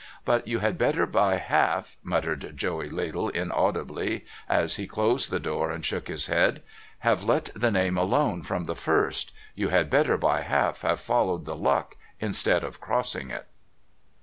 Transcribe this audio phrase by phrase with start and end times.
[0.25, 5.69] 'But you had better by half,' muttered Joey Ladle inaudibly, as he closed the door
[5.69, 6.63] and shook his head,'
[7.07, 9.31] have let the name alone from the first.
[9.53, 13.45] You had better by half have followed the luck instead of crossing it.'